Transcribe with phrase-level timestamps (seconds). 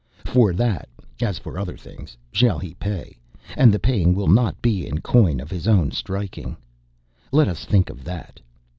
[0.25, 0.89] For that,
[1.21, 3.19] as for other things, shall he pay
[3.55, 6.57] and the paying will not be in coin of his own striking.
[7.31, 8.39] Let us think of that...."